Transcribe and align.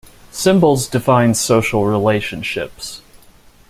Symbols 0.31 0.87
define 0.87 1.35
social 1.35 1.85
relationships. 1.85 3.03